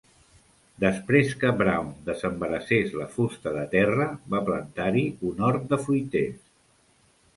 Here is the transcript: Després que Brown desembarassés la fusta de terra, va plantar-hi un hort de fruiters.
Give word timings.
Després 0.83 1.33
que 1.43 1.51
Brown 1.59 1.91
desembarassés 2.07 2.95
la 3.01 3.07
fusta 3.17 3.53
de 3.59 3.67
terra, 3.77 4.09
va 4.35 4.41
plantar-hi 4.49 5.05
un 5.33 5.45
hort 5.51 5.69
de 5.75 5.81
fruiters. 5.87 6.41